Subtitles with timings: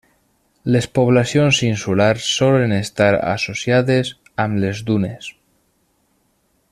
[0.75, 4.13] Les poblacions insulars solen estar associades
[4.47, 5.29] amb les dunes.